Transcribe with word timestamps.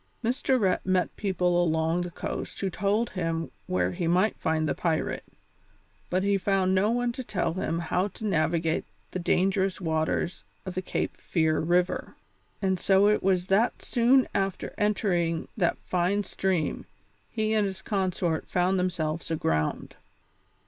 Mr. 0.23 0.59
Rhett 0.59 0.83
met 0.83 1.15
people 1.15 1.49
enough 1.63 1.69
along 1.69 2.01
the 2.01 2.09
coast 2.09 2.59
who 2.59 2.71
told 2.71 3.11
him 3.11 3.51
where 3.67 3.91
he 3.91 4.07
might 4.07 4.35
find 4.39 4.67
the 4.67 4.73
pirate, 4.73 5.23
but 6.09 6.23
he 6.23 6.39
found 6.39 6.73
no 6.73 6.89
one 6.89 7.11
to 7.11 7.23
tell 7.23 7.53
him 7.53 7.77
how 7.77 8.07
to 8.07 8.25
navigate 8.25 8.83
the 9.11 9.19
dangerous 9.19 9.79
waters 9.79 10.43
of 10.65 10.73
the 10.73 10.81
Cape 10.81 11.15
Fear 11.17 11.59
River, 11.59 12.15
and 12.63 12.79
so 12.79 13.07
it 13.09 13.21
was 13.21 13.45
that 13.45 13.79
soon 13.83 14.27
after 14.33 14.73
entering 14.75 15.47
that 15.55 15.77
fine 15.85 16.23
stream 16.23 16.87
he 17.29 17.53
and 17.53 17.67
his 17.67 17.83
consort 17.83 18.49
found 18.49 18.79
themselves 18.79 19.29
aground. 19.29 19.97